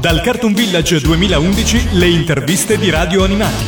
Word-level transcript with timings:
Dal 0.00 0.20
Cartoon 0.20 0.54
Village 0.54 1.00
2011 1.00 1.98
le 1.98 2.06
interviste 2.06 2.78
di 2.78 2.88
Radio 2.88 3.24
Animati. 3.24 3.64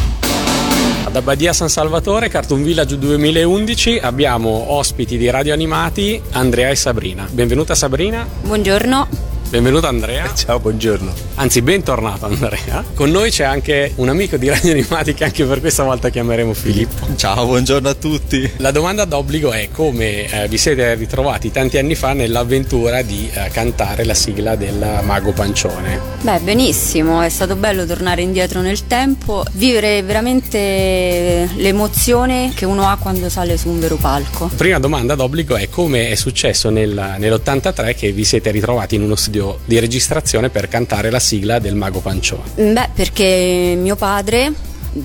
Da 1.10 1.22
Badia 1.22 1.52
San 1.52 1.68
Salvatore, 1.68 2.28
Cartoon 2.28 2.62
Village 2.62 2.96
2011, 2.98 3.98
abbiamo 3.98 4.70
ospiti 4.74 5.18
di 5.18 5.28
Radio 5.28 5.52
Animati 5.52 6.22
Andrea 6.30 6.68
e 6.68 6.76
Sabrina. 6.76 7.26
Benvenuta 7.28 7.74
Sabrina. 7.74 8.24
Buongiorno. 8.42 9.39
Benvenuto 9.50 9.88
Andrea. 9.88 10.32
Ciao, 10.32 10.60
buongiorno. 10.60 11.12
Anzi, 11.34 11.60
bentornato 11.60 12.24
Andrea. 12.24 12.84
Con 12.94 13.10
noi 13.10 13.32
c'è 13.32 13.42
anche 13.42 13.90
un 13.96 14.08
amico 14.08 14.36
di 14.36 14.48
Radio 14.48 14.70
Animati 14.70 15.12
che 15.12 15.24
anche 15.24 15.44
per 15.44 15.58
questa 15.58 15.82
volta 15.82 16.08
chiameremo 16.08 16.54
Filippo. 16.54 17.08
Ciao, 17.16 17.46
buongiorno 17.46 17.88
a 17.88 17.94
tutti. 17.94 18.48
La 18.58 18.70
domanda 18.70 19.04
d'obbligo 19.04 19.50
è 19.50 19.68
come 19.72 20.30
eh, 20.30 20.46
vi 20.46 20.56
siete 20.56 20.94
ritrovati 20.94 21.50
tanti 21.50 21.78
anni 21.78 21.96
fa 21.96 22.12
nell'avventura 22.12 23.02
di 23.02 23.28
eh, 23.32 23.48
cantare 23.50 24.04
la 24.04 24.14
sigla 24.14 24.54
del 24.54 25.00
Mago 25.02 25.32
Pancione? 25.32 26.00
Beh, 26.20 26.38
benissimo, 26.44 27.20
è 27.20 27.28
stato 27.28 27.56
bello 27.56 27.84
tornare 27.84 28.22
indietro 28.22 28.60
nel 28.60 28.86
tempo, 28.86 29.42
vivere 29.54 30.00
veramente 30.04 31.50
l'emozione 31.56 32.52
che 32.54 32.66
uno 32.66 32.88
ha 32.88 32.96
quando 33.00 33.28
sale 33.28 33.56
su 33.56 33.68
un 33.68 33.80
vero 33.80 33.96
palco. 33.96 34.48
Prima 34.54 34.78
domanda 34.78 35.16
d'obbligo 35.16 35.56
è 35.56 35.68
come 35.68 36.08
è 36.08 36.14
successo 36.14 36.70
nel, 36.70 37.16
nell'83 37.18 37.96
che 37.96 38.12
vi 38.12 38.22
siete 38.22 38.52
ritrovati 38.52 38.94
in 38.94 39.02
uno 39.02 39.16
studio 39.16 39.38
di 39.64 39.78
registrazione 39.78 40.50
per 40.50 40.68
cantare 40.68 41.10
la 41.10 41.20
sigla 41.20 41.58
del 41.58 41.74
Mago 41.74 42.00
Pancione? 42.00 42.50
Beh, 42.54 42.88
perché 42.94 43.74
mio 43.78 43.96
padre 43.96 44.52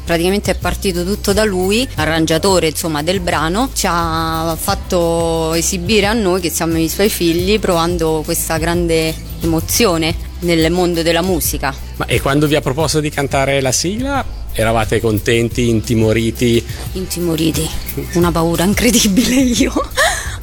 praticamente 0.04 0.52
è 0.52 0.56
partito 0.56 1.04
tutto 1.04 1.34
da 1.34 1.44
lui, 1.44 1.88
arrangiatore 1.96 2.68
insomma 2.68 3.04
del 3.04 3.20
brano, 3.20 3.70
ci 3.74 3.86
ha 3.90 4.56
fatto 4.60 5.54
esibire 5.54 6.08
a 6.08 6.14
noi 6.14 6.42
che 6.42 6.50
siamo 6.50 6.78
i 6.78 6.90
suoi 6.90 7.10
figli 7.10 7.60
provando 7.60 8.22
questa 8.26 8.58
grande 8.58 9.14
emozione 9.42 10.16
nel 10.40 10.72
mondo 10.72 11.02
della 11.02 11.22
musica. 11.22 11.74
Ma 11.98 12.06
e 12.06 12.20
quando 12.20 12.48
vi 12.48 12.56
ha 12.56 12.62
proposto 12.62 13.00
di 13.00 13.10
cantare 13.10 13.62
la 13.62 13.72
sigla 13.72 14.44
eravate 14.54 15.00
contenti, 15.00 15.70
intimoriti? 15.70 16.66
Intimoriti, 16.94 17.70
una 18.14 18.32
paura 18.32 18.64
incredibile 18.64 19.36
io. 19.36 19.74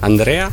Andrea? 0.00 0.50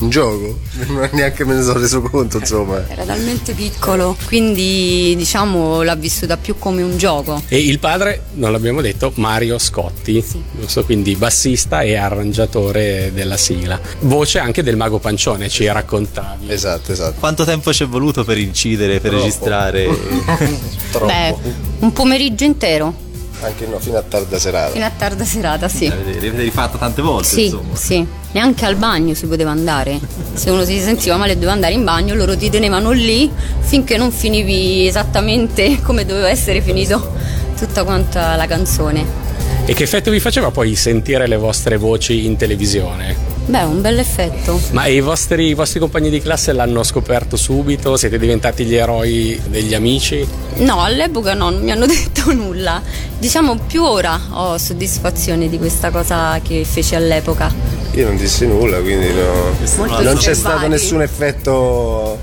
Un 0.00 0.10
gioco, 0.10 0.58
neanche 1.12 1.44
me 1.44 1.54
ne 1.54 1.62
sono 1.62 1.78
reso 1.78 2.00
conto, 2.02 2.38
insomma. 2.38 2.84
Era 2.88 3.04
talmente 3.04 3.52
piccolo, 3.52 4.16
quindi 4.26 5.14
diciamo 5.16 5.82
l'ha 5.82 5.94
vissuta 5.94 6.36
più 6.36 6.56
come 6.58 6.82
un 6.82 6.96
gioco. 6.96 7.42
E 7.48 7.58
il 7.58 7.78
padre, 7.78 8.24
non 8.34 8.52
l'abbiamo 8.52 8.80
detto, 8.80 9.12
Mario 9.16 9.58
Scotti, 9.58 10.22
sì. 10.22 10.42
so, 10.66 10.84
quindi 10.84 11.14
bassista 11.16 11.82
e 11.82 11.96
arrangiatore 11.96 13.10
della 13.12 13.36
sigla. 13.36 13.78
Voce 14.00 14.38
anche 14.38 14.62
del 14.62 14.76
Mago 14.76 14.98
Pancione, 14.98 15.48
ci 15.48 15.66
raccontavi. 15.66 16.50
Esatto, 16.50 16.92
esatto. 16.92 17.18
Quanto 17.18 17.44
tempo 17.44 17.72
ci 17.72 17.84
è 17.84 17.86
voluto 17.86 18.24
per 18.24 18.38
incidere, 18.38 19.00
per 19.00 19.10
Troppo. 19.10 19.24
registrare? 19.24 19.88
Troppo. 20.90 21.06
Beh, 21.06 21.34
un 21.80 21.92
pomeriggio 21.92 22.44
intero. 22.44 23.08
Anche 23.42 23.66
no, 23.66 23.78
fino 23.78 23.96
a 23.96 24.02
tarda 24.02 24.38
serata. 24.38 24.72
Fino 24.72 24.84
a 24.84 24.90
tarda 24.90 25.24
serata, 25.24 25.68
sì. 25.68 25.88
L'avete 25.88 26.30
rifatta 26.30 26.76
tante 26.76 27.00
volte, 27.00 27.28
sì, 27.28 27.44
insomma. 27.44 27.74
Sì, 27.74 28.06
neanche 28.32 28.64
al 28.64 28.76
bagno 28.76 29.14
si 29.14 29.26
poteva 29.26 29.50
andare. 29.50 29.98
Se 30.34 30.50
uno 30.50 30.64
si 30.64 30.78
sentiva 30.80 31.16
male 31.16 31.32
e 31.32 31.34
doveva 31.34 31.52
andare 31.52 31.74
in 31.74 31.84
bagno, 31.84 32.14
loro 32.14 32.36
ti 32.36 32.50
tenevano 32.50 32.90
lì 32.90 33.30
finché 33.60 33.96
non 33.96 34.10
finivi 34.12 34.86
esattamente 34.86 35.80
come 35.82 36.04
doveva 36.04 36.28
essere 36.28 36.60
finito 36.60 37.12
tutta 37.56 37.84
quanta 37.84 38.36
la 38.36 38.46
canzone. 38.46 39.28
E 39.66 39.74
che 39.74 39.84
effetto 39.84 40.10
vi 40.10 40.20
faceva 40.20 40.50
poi 40.50 40.74
sentire 40.74 41.28
le 41.28 41.36
vostre 41.36 41.76
voci 41.76 42.26
in 42.26 42.36
televisione? 42.36 43.30
Beh, 43.46 43.62
un 43.62 43.80
bel 43.80 43.98
effetto. 43.98 44.60
Ma 44.70 44.86
i 44.86 45.00
vostri, 45.00 45.46
i 45.46 45.54
vostri, 45.54 45.80
compagni 45.80 46.10
di 46.10 46.20
classe 46.20 46.52
l'hanno 46.52 46.82
scoperto 46.82 47.36
subito? 47.36 47.96
Siete 47.96 48.18
diventati 48.18 48.64
gli 48.64 48.74
eroi 48.74 49.40
degli 49.48 49.74
amici? 49.74 50.26
No, 50.56 50.82
all'epoca 50.82 51.34
no, 51.34 51.50
non 51.50 51.62
mi 51.62 51.70
hanno 51.70 51.86
detto 51.90 52.32
nulla. 52.32 52.80
Diciamo 53.18 53.56
più 53.66 53.82
ora 53.82 54.20
ho 54.30 54.56
soddisfazione 54.56 55.48
di 55.48 55.58
questa 55.58 55.90
cosa 55.90 56.40
che 56.42 56.64
feci 56.64 56.94
all'epoca. 56.94 57.69
Io 57.92 58.06
non 58.06 58.16
dissi 58.16 58.46
nulla, 58.46 58.78
quindi 58.80 59.12
no. 59.12 60.00
non 60.00 60.16
c'è 60.16 60.34
stato 60.34 60.68
nessun 60.68 61.02
effetto 61.02 62.18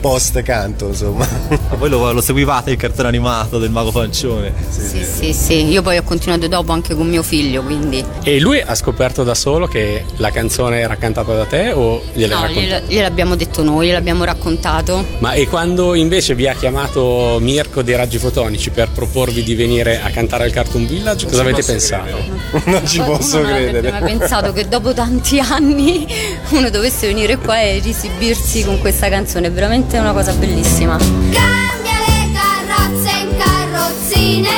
post 0.00 0.42
canto 0.42 0.88
insomma. 0.88 1.26
Ma 1.48 1.76
voi 1.76 1.88
lo, 1.88 2.12
lo, 2.12 2.20
seguivate 2.20 2.70
il 2.70 2.76
cartone 2.76 3.08
animato 3.08 3.58
del 3.58 3.70
mago 3.70 3.92
pancione? 3.92 4.52
Sì 4.68 4.80
sì, 4.80 5.04
sì 5.04 5.32
sì, 5.32 5.68
io 5.68 5.82
poi 5.82 5.98
ho 5.98 6.02
continuato 6.02 6.48
dopo 6.48 6.72
anche 6.72 6.94
con 6.94 7.08
mio 7.08 7.22
figlio 7.22 7.62
quindi. 7.62 8.04
E 8.22 8.40
lui 8.40 8.60
ha 8.60 8.74
scoperto 8.74 9.24
da 9.24 9.34
solo 9.34 9.66
che 9.66 10.04
la 10.16 10.30
canzone 10.30 10.80
era 10.80 10.96
cantata 10.96 11.34
da 11.34 11.44
te 11.44 11.72
o 11.72 12.02
gliel'hai 12.12 12.40
no 12.40 12.46
raccontato? 12.46 12.84
gliel'abbiamo 12.88 13.36
detto 13.36 13.62
noi 13.62 13.88
gliel'abbiamo 13.88 14.24
raccontato. 14.24 15.04
Ma 15.18 15.32
e 15.32 15.46
quando 15.46 15.94
invece 15.94 16.34
vi 16.34 16.48
ha 16.48 16.54
chiamato 16.54 17.38
Mirko 17.40 17.82
dei 17.82 17.96
Raggi 17.96 18.18
Fotonici 18.18 18.70
per 18.70 18.90
proporvi 18.90 19.42
di 19.42 19.54
venire 19.54 20.00
a 20.00 20.10
cantare 20.10 20.44
al 20.44 20.52
Cartoon 20.52 20.86
Village 20.86 21.24
non 21.24 21.30
cosa 21.30 21.42
avete 21.42 21.62
pensato? 21.62 22.16
non 22.64 22.86
ci 22.86 23.00
posso 23.00 23.40
non 23.40 23.50
credere. 23.50 23.90
non 23.90 24.00
mai 24.00 24.16
pensato 24.16 24.52
che 24.52 24.68
dopo 24.68 24.94
tanti 24.94 25.38
anni 25.38 26.06
uno 26.50 26.70
dovesse 26.70 27.06
venire 27.06 27.36
qua 27.36 27.60
e 27.60 27.80
risibirsi 27.80 28.64
con 28.64 28.78
questa 28.78 29.08
canzone 29.08 29.50
veramente 29.50 29.65
veramente 29.66 29.98
una 29.98 30.12
cosa 30.12 30.32
bellissima. 30.32 30.96
Cambia 30.96 31.98
le 32.06 32.30
carrozze 32.32 33.10
in 33.18 33.36
carrozzine 33.36 34.48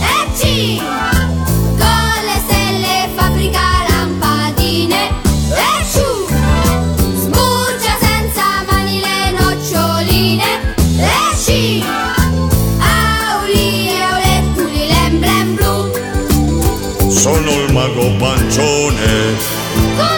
e 0.00 0.34
ci 0.34 0.80
con 0.80 2.24
le 2.24 2.40
stelle 2.46 3.08
fabbrica 3.14 3.60
lampadine 3.86 5.08
e 5.50 5.84
ciù 5.92 6.26
sbuccia 7.20 7.96
senza 8.00 8.64
mani 8.66 8.98
le 9.00 9.30
noccioline 9.38 10.74
e 10.96 11.36
ci 11.44 11.84
auli 12.78 13.90
e 13.90 14.04
olettuli 14.14 14.86
l'emblem 14.86 15.54
blu 15.54 17.10
sono 17.10 17.50
il 17.60 17.72
mago 17.74 18.10
pancione 18.16 19.34
con 19.98 20.15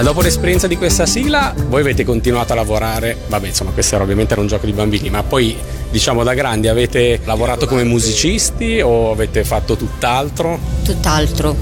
ma 0.00 0.06
dopo 0.06 0.22
l'esperienza 0.22 0.66
di 0.66 0.78
questa 0.78 1.04
sigla 1.04 1.52
voi 1.68 1.82
avete 1.82 2.06
continuato 2.06 2.52
a 2.52 2.56
lavorare 2.56 3.18
vabbè 3.28 3.48
insomma 3.48 3.70
questo 3.72 3.96
era 3.96 4.04
ovviamente 4.04 4.32
era 4.32 4.40
un 4.40 4.46
gioco 4.46 4.64
di 4.64 4.72
bambini 4.72 5.10
ma 5.10 5.22
poi 5.22 5.54
diciamo 5.90 6.24
da 6.24 6.32
grandi 6.32 6.68
avete 6.68 7.20
lavorato 7.24 7.66
come 7.66 7.84
musicisti 7.84 8.80
o 8.80 9.10
avete 9.10 9.44
fatto 9.44 9.76
tutt'altro? 9.76 10.58
Tutt'altro. 10.84 11.54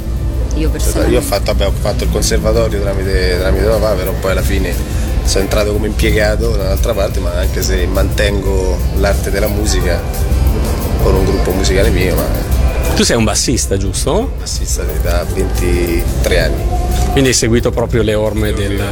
Io 0.54 0.70
personalmente. 0.70 1.14
Io 1.14 1.18
ho 1.18 1.22
fatto, 1.22 1.46
vabbè, 1.46 1.66
ho 1.66 1.72
fatto 1.72 2.04
il 2.04 2.10
conservatorio 2.10 2.80
tramite, 2.80 3.38
tramite 3.40 3.64
papà, 3.64 3.92
però 3.94 4.12
poi 4.12 4.30
alla 4.30 4.42
fine 4.42 4.72
sono 5.24 5.42
entrato 5.42 5.72
come 5.72 5.88
impiegato 5.88 6.50
da 6.50 6.64
un'altra 6.64 6.94
parte, 6.94 7.18
ma 7.20 7.32
anche 7.32 7.62
se 7.62 7.86
mantengo 7.86 8.78
l'arte 8.98 9.30
della 9.30 9.48
musica 9.48 10.00
con 11.02 11.14
un 11.14 11.24
gruppo 11.24 11.50
musicale 11.52 11.90
mio. 11.90 12.14
Ma... 12.14 12.94
Tu 12.94 13.02
sei 13.02 13.16
un 13.16 13.24
bassista, 13.24 13.76
giusto? 13.76 14.32
Bassista 14.38 14.84
da 15.02 15.24
23 15.24 16.40
anni. 16.40 16.87
Quindi 17.12 17.28
hai 17.30 17.34
seguito 17.34 17.70
proprio 17.70 18.02
le 18.02 18.14
orme 18.14 18.52
del... 18.52 18.82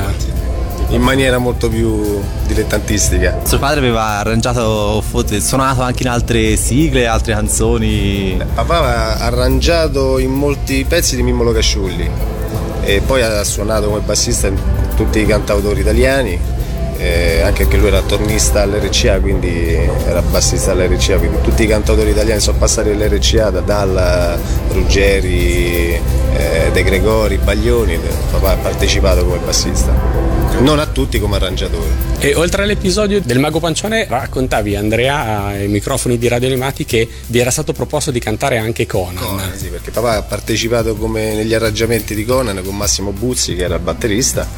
In 0.91 1.03
maniera 1.03 1.38
molto 1.38 1.69
più 1.69 2.21
dilettantistica. 2.47 3.41
Suo 3.43 3.59
padre 3.59 3.81
aveva 3.81 4.19
arrangiato, 4.19 5.03
suonato 5.41 5.82
anche 5.82 6.04
in 6.04 6.09
altre 6.09 6.54
sigle, 6.54 7.09
altre 7.09 7.33
canzoni. 7.33 8.39
Papà 8.54 8.77
aveva 8.78 9.18
arrangiato 9.18 10.18
in 10.18 10.30
molti 10.30 10.84
pezzi 10.89 11.16
di 11.16 11.24
Mimmolo 11.24 11.51
Casciulli 11.51 12.09
e 12.83 13.03
poi 13.04 13.21
ha 13.21 13.42
suonato 13.42 13.89
come 13.89 13.98
bassista 13.98 14.47
in 14.47 14.57
tutti 14.95 15.18
i 15.18 15.27
cantautori 15.27 15.80
italiani, 15.80 16.39
eh, 16.98 17.41
anche 17.43 17.65
perché 17.65 17.77
lui 17.77 17.89
era 17.89 18.03
tornista 18.03 18.63
all'RCA, 18.63 19.21
quindi 19.21 19.75
era 20.07 20.22
bassista 20.22 20.72
all'RCA, 20.72 21.19
quindi 21.19 21.41
tutti 21.43 21.63
i 21.63 21.66
cantautori 21.66 22.10
italiani 22.10 22.41
sono 22.41 22.59
passati 22.59 22.91
all'RCA, 22.91 23.51
da 23.51 23.60
Dalla, 23.60 24.39
Ruggeri, 24.71 25.93
eh, 25.93 26.71
De 26.72 26.83
Gregori, 26.83 27.39
Baglioni, 27.39 27.98
papà 28.31 28.53
ha 28.53 28.57
partecipato 28.57 29.25
come 29.25 29.39
bassista. 29.39 30.34
Non 30.59 30.78
a 30.78 30.87
tutti 30.87 31.19
come 31.19 31.37
arrangiatore. 31.37 32.04
E 32.19 32.34
oltre 32.34 32.63
all'episodio 32.63 33.21
del 33.21 33.39
Mago 33.39 33.60
Pancione, 33.60 34.07
raccontavi 34.09 34.75
Andrea 34.75 35.45
ai 35.45 35.69
microfoni 35.69 36.16
di 36.16 36.28
Radio 36.28 36.49
Animati 36.49 36.87
che 36.87 37.07
vi 37.27 37.39
era 37.41 37.51
stato 37.51 37.75
proposto 37.75 38.10
di 38.10 38.21
cantare 38.21 38.57
anche 38.57 38.87
Conan. 38.87 39.22
Conan 39.22 39.54
sì, 39.54 39.66
perché 39.66 39.91
papà 39.91 40.16
ha 40.16 40.22
partecipato 40.22 40.97
come 40.97 41.34
negli 41.34 41.53
arrangiamenti 41.53 42.15
di 42.15 42.25
Conan 42.25 42.63
con 42.65 42.75
Massimo 42.75 43.10
Buzzi, 43.10 43.54
che 43.54 43.65
era 43.65 43.75
il 43.75 43.83
batterista, 43.83 44.49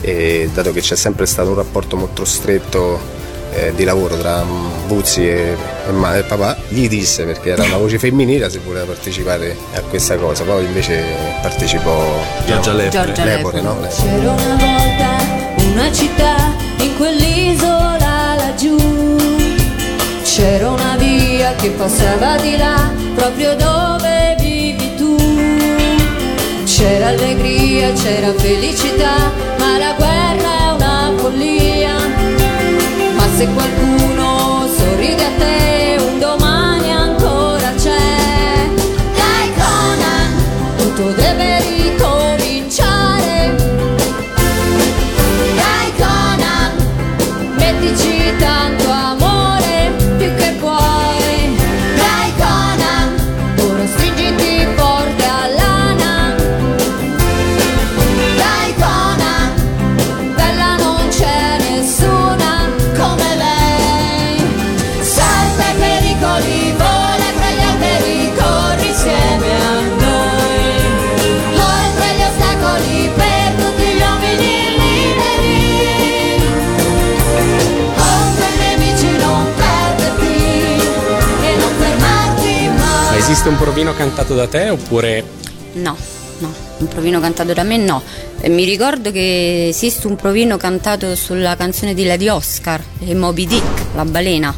e 0.00 0.48
dato 0.52 0.72
che 0.72 0.80
c'è 0.80 0.96
sempre 0.96 1.26
stato 1.26 1.50
un 1.50 1.56
rapporto 1.56 1.96
molto 1.96 2.24
stretto 2.24 3.18
eh, 3.52 3.72
di 3.74 3.84
lavoro 3.84 4.16
tra 4.16 4.44
Buzzi 4.86 5.26
e, 5.28 5.56
e 5.88 5.92
ma- 5.92 6.16
e 6.16 6.22
papà, 6.22 6.56
gli 6.68 6.88
disse 6.88 7.24
perché 7.24 7.50
era 7.50 7.64
una 7.64 7.76
voce 7.76 7.98
femminile 7.98 8.48
se 8.48 8.60
voleva 8.64 8.86
partecipare 8.86 9.56
a 9.74 9.80
questa 9.82 10.16
cosa, 10.16 10.44
poi 10.44 10.64
invece 10.64 11.02
partecipò 11.42 12.20
Giorgia 12.46 12.72
Lepore. 12.72 13.04
Giorgia 13.04 13.24
Lepore, 13.24 13.60
no? 13.60 13.80
Lepore. 13.80 13.94
C'era 13.94 14.30
una 14.30 14.56
volta 14.56 15.64
una 15.64 15.92
città 15.92 16.34
in 16.78 16.96
quell'isola 16.96 18.34
laggiù. 18.36 18.76
C'era 20.22 20.70
una 20.70 20.96
via 20.96 21.54
che 21.54 21.70
passava 21.70 22.36
di 22.36 22.56
là, 22.56 22.90
proprio 23.14 23.54
dove 23.56 24.19
allegria, 27.60 27.92
c'era 27.92 28.32
felicità, 28.34 29.14
ma 29.58 29.76
la 29.76 29.92
guerra 29.92 30.58
è 30.58 30.70
una 30.72 31.12
follia. 31.16 31.94
Ma 33.14 33.26
se 33.36 33.46
qualcuno 33.48 34.66
sorride 34.76 35.24
a 35.24 35.30
te, 35.38 35.96
un 36.00 36.18
domani 36.18 36.90
ancora 36.92 37.72
c'è. 37.76 38.68
Dai 39.14 39.52
Conan, 39.54 40.42
tutto 40.76 41.10
deve 41.10 41.60
ricominciare. 41.60 43.54
Dai 45.54 45.92
Conan, 45.98 46.72
mettici 47.56 48.32
tanto 48.38 48.89
Esiste 83.40 83.56
un 83.58 83.64
provino 83.64 83.94
cantato 83.94 84.34
da 84.34 84.46
te 84.46 84.68
oppure 84.68 85.24
No, 85.72 85.96
no, 86.40 86.54
un 86.76 86.88
provino 86.88 87.20
cantato 87.20 87.54
da 87.54 87.62
me 87.62 87.78
no. 87.78 88.02
Mi 88.48 88.64
ricordo 88.64 89.10
che 89.10 89.68
esiste 89.68 90.06
un 90.08 90.16
provino 90.16 90.58
cantato 90.58 91.16
sulla 91.16 91.56
canzone 91.56 91.94
di 91.94 92.04
Lady 92.04 92.28
Oscar, 92.28 92.84
e 92.98 93.14
Moby 93.14 93.46
Dick, 93.46 93.94
la 93.94 94.04
balena, 94.04 94.54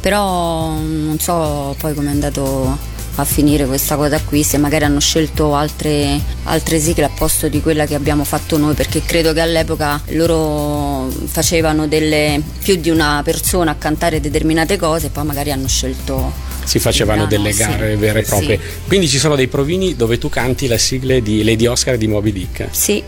però 0.00 0.70
non 0.70 1.16
so 1.20 1.76
poi 1.78 1.94
come 1.94 2.08
è 2.08 2.10
andato 2.10 2.76
a 3.14 3.24
finire 3.24 3.66
questa 3.66 3.94
cosa 3.94 4.20
qui, 4.20 4.42
se 4.42 4.58
magari 4.58 4.82
hanno 4.82 4.98
scelto 4.98 5.54
altre, 5.54 6.20
altre 6.42 6.80
sigle 6.80 7.04
a 7.04 7.10
posto 7.14 7.46
di 7.46 7.62
quella 7.62 7.86
che 7.86 7.94
abbiamo 7.94 8.24
fatto 8.24 8.58
noi, 8.58 8.74
perché 8.74 9.02
credo 9.02 9.32
che 9.32 9.42
all'epoca 9.42 10.02
loro 10.06 11.08
facevano 11.26 11.86
delle, 11.86 12.42
più 12.60 12.74
di 12.74 12.90
una 12.90 13.20
persona 13.22 13.70
a 13.70 13.76
cantare 13.76 14.20
determinate 14.20 14.76
cose 14.76 15.06
e 15.06 15.10
poi 15.10 15.24
magari 15.24 15.52
hanno 15.52 15.68
scelto... 15.68 16.53
si 16.64 16.78
facevano 16.78 17.26
delle 17.26 17.52
sì. 17.52 17.58
gare 17.58 17.96
vere 17.96 18.20
e 18.20 18.22
Sì. 18.24 18.28
proprie? 18.30 18.60
Quindi 18.86 19.08
ci 19.08 19.18
sono 19.18 19.36
dei 19.36 19.48
provini 19.48 19.94
dove 19.96 20.18
tu 20.18 20.28
canti 20.28 20.66
la 20.66 20.78
sigla 20.78 21.18
di 21.20 21.44
Lady 21.44 21.66
Oscar 21.66 21.94
e 21.94 21.98
di 21.98 22.06
Moby 22.08 22.32
Dick. 22.32 22.68
Sì, 22.70 23.02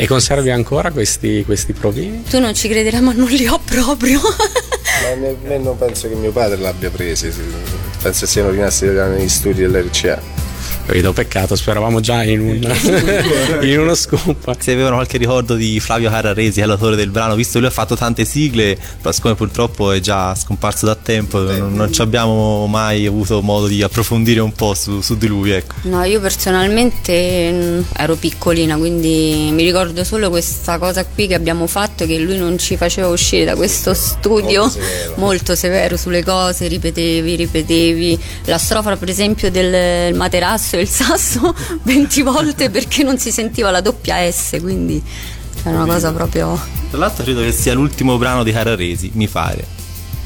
E 0.00 0.06
conservi 0.06 0.50
ancora 0.50 0.90
questi, 0.92 1.42
questi 1.44 1.72
provini? 1.72 2.22
tu 2.28 2.38
non 2.38 2.54
ci 2.54 2.68
crederai 2.68 3.00
ma 3.00 3.12
non 3.12 3.28
li 3.28 3.46
ho 3.48 3.58
proprio. 3.64 4.20
Ma 4.20 5.14
ne- 5.14 5.36
ne- 5.44 5.58
non 5.58 5.76
penso 5.78 6.08
che 6.08 6.14
mio 6.14 6.30
padre 6.32 6.56
l'abbia 6.58 6.90
presi, 6.90 7.30
sì. 7.32 7.40
penso 8.02 8.26
siano 8.26 8.50
rimasti 8.50 8.86
negli 8.86 9.28
studi 9.28 9.60
dell'RCA. 9.62 10.20
Vedo 10.86 11.12
peccato, 11.12 11.54
speravamo 11.54 12.00
già 12.00 12.22
in, 12.22 12.40
un, 12.40 13.60
in 13.62 13.78
uno 13.78 13.94
scoop. 13.94 14.56
Se 14.58 14.72
avevano 14.72 14.96
qualche 14.96 15.18
ricordo 15.18 15.54
di 15.54 15.78
Flavio 15.80 16.10
Carraresi, 16.10 16.60
l'autore 16.62 16.96
del 16.96 17.10
brano, 17.10 17.34
visto 17.34 17.54
che 17.54 17.58
lui 17.60 17.68
ha 17.68 17.70
fatto 17.72 17.94
tante 17.96 18.24
sigle, 18.24 18.76
ma 19.02 19.12
siccome 19.12 19.34
purtroppo 19.34 19.92
è 19.92 20.00
già 20.00 20.34
scomparso 20.34 20.86
da 20.86 20.94
tempo, 20.94 21.40
non, 21.40 21.74
non 21.74 21.92
ci 21.92 22.00
abbiamo 22.00 22.66
mai 22.66 23.06
avuto 23.06 23.40
modo 23.42 23.66
di 23.66 23.82
approfondire 23.82 24.40
un 24.40 24.52
po' 24.52 24.74
su, 24.74 25.00
su 25.00 25.16
di 25.16 25.26
lui. 25.26 25.50
Ecco. 25.50 25.74
No, 25.82 26.02
io 26.04 26.20
personalmente 26.20 27.50
mm, 27.52 27.80
ero 27.96 28.14
piccolina, 28.16 28.76
quindi 28.76 29.50
mi 29.52 29.62
ricordo 29.62 30.04
solo 30.04 30.30
questa 30.30 30.78
cosa 30.78 31.04
qui 31.04 31.26
che 31.26 31.34
abbiamo 31.34 31.66
fatto, 31.66 32.06
che 32.06 32.18
lui 32.18 32.36
non 32.36 32.58
ci 32.58 32.76
faceva 32.76 33.08
uscire 33.08 33.44
da 33.44 33.54
questo 33.54 33.94
studio 33.94 34.62
Molto 34.62 34.80
severo. 34.80 35.14
molto 35.16 35.54
severo 35.54 35.96
sulle 35.96 36.24
cose, 36.24 36.66
ripetevi, 36.66 37.36
ripetevi. 37.36 38.18
La 38.46 38.58
strofa 38.58 38.96
per 38.96 39.08
esempio 39.08 39.50
del 39.50 40.14
materasso 40.14 40.47
e 40.76 40.80
il 40.80 40.88
sasso 40.88 41.54
20 41.82 42.22
volte 42.22 42.70
perché 42.70 43.02
non 43.02 43.18
si 43.18 43.30
sentiva 43.30 43.70
la 43.70 43.80
doppia 43.80 44.30
S, 44.30 44.58
quindi 44.60 45.02
era 45.62 45.82
una 45.82 45.92
cosa 45.92 46.12
proprio... 46.12 46.58
Tra 46.90 46.98
l'altro 46.98 47.24
credo 47.24 47.40
che 47.40 47.52
sia 47.52 47.74
l'ultimo 47.74 48.16
brano 48.16 48.42
di 48.42 48.52
Carraresi, 48.52 49.10
mi 49.14 49.28
pare. 49.28 49.77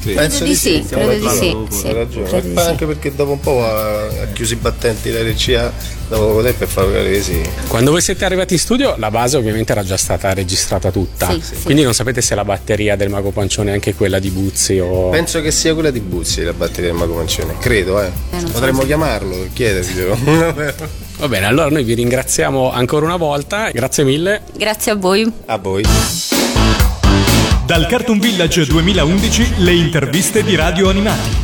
Credo. 0.03 0.19
Penso 0.19 0.43
di 0.43 0.53
sì, 0.55 0.85
credo 0.85 1.13
di 1.13 1.29
sì. 1.29 1.55
sì, 1.69 1.87
Hai 1.87 1.93
ragione, 1.93 2.27
credo 2.27 2.61
sì. 2.61 2.67
anche 2.67 2.85
perché 2.85 3.15
dopo 3.15 3.31
un 3.31 3.39
po' 3.39 3.63
ha, 3.63 4.05
ha 4.05 4.25
chiuso 4.33 4.53
i 4.53 4.57
battenti 4.57 5.09
l'RCA, 5.09 5.71
dopo 6.09 6.25
poco 6.27 6.43
tempo 6.43 6.63
e 6.65 6.67
Fabio 6.67 6.91
Caresi. 6.91 7.41
Quando 7.67 7.91
voi 7.91 8.01
siete 8.01 8.25
arrivati 8.25 8.53
in 8.53 8.59
studio, 8.59 8.95
la 8.97 9.09
base 9.09 9.37
ovviamente 9.37 9.71
era 9.71 9.83
già 9.83 9.95
stata 9.95 10.33
registrata 10.33 10.91
tutta. 10.91 11.31
Sì, 11.31 11.41
sì. 11.41 11.63
Quindi 11.63 11.83
non 11.83 11.93
sapete 11.93 12.21
se 12.21 12.35
la 12.35 12.43
batteria 12.43 12.97
del 12.97 13.09
Mago 13.09 13.31
Pancione 13.31 13.71
è 13.71 13.73
anche 13.75 13.93
quella 13.93 14.19
di 14.19 14.29
Buzzi 14.29 14.77
o. 14.79 15.09
Penso 15.09 15.41
che 15.41 15.51
sia 15.51 15.73
quella 15.73 15.89
di 15.91 16.01
Buzzi 16.01 16.43
la 16.43 16.53
batteria 16.53 16.89
del 16.89 16.99
Mago 16.99 17.15
Mancione, 17.15 17.55
credo 17.59 18.01
eh. 18.01 18.11
so 18.37 18.45
Potremmo 18.51 18.81
se- 18.81 18.87
chiamarlo, 18.87 19.47
chiederglielo. 19.53 20.17
Va 21.17 21.27
bene, 21.29 21.45
allora 21.45 21.69
noi 21.69 21.83
vi 21.83 21.93
ringraziamo 21.93 22.71
ancora 22.73 23.05
una 23.05 23.15
volta, 23.15 23.69
grazie 23.71 24.03
mille. 24.03 24.41
Grazie 24.57 24.91
a 24.91 24.95
voi. 24.95 25.31
a 25.45 25.57
voi. 25.57 26.32
Dal 27.65 27.87
Cartoon 27.87 28.19
Village 28.19 28.65
2011 28.65 29.63
le 29.63 29.73
interviste 29.73 30.43
di 30.43 30.55
Radio 30.55 30.89
Animati. 30.89 31.42